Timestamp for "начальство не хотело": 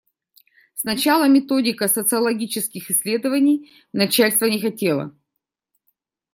3.93-5.15